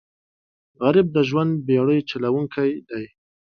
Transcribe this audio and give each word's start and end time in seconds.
غریب 0.81 1.07
د 1.15 1.17
ژوند 1.29 1.51
بېړۍ 1.67 1.99
چلوونکی 2.09 2.71
دی 2.89 3.05